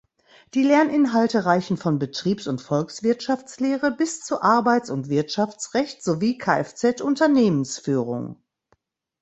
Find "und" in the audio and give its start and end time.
2.47-2.59, 4.89-5.09